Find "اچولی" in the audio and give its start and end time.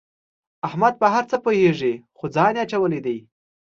2.63-2.99